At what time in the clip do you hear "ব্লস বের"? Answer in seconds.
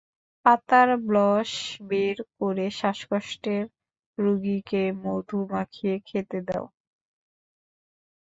1.07-2.17